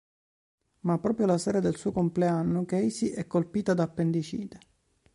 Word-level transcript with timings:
Ma 0.79 0.97
proprio 0.97 1.27
la 1.27 1.37
sera 1.37 1.59
del 1.59 1.75
suo 1.75 1.91
compleanno, 1.91 2.65
Casey 2.65 3.09
è 3.09 3.27
colpita 3.27 3.75
da 3.75 3.83
appendicite. 3.83 4.59